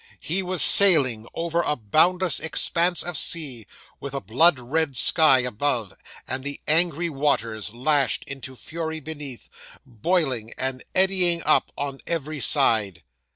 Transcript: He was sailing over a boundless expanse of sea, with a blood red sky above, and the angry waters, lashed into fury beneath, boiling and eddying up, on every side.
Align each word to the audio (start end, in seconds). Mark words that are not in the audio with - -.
He 0.19 0.41
was 0.41 0.63
sailing 0.63 1.27
over 1.35 1.61
a 1.61 1.75
boundless 1.75 2.39
expanse 2.39 3.03
of 3.03 3.15
sea, 3.19 3.67
with 3.99 4.15
a 4.15 4.19
blood 4.19 4.57
red 4.57 4.97
sky 4.97 5.41
above, 5.41 5.93
and 6.27 6.43
the 6.43 6.59
angry 6.67 7.07
waters, 7.07 7.71
lashed 7.71 8.23
into 8.23 8.55
fury 8.55 8.99
beneath, 8.99 9.47
boiling 9.85 10.55
and 10.57 10.83
eddying 10.95 11.43
up, 11.43 11.71
on 11.77 11.99
every 12.07 12.39
side. 12.39 13.03